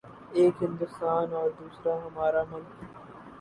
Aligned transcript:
:ایک 0.37 0.55
ہندوستان 0.63 1.27
اوردوسرا 1.39 1.93
ہمارا 2.05 2.41
ملک۔ 2.51 2.69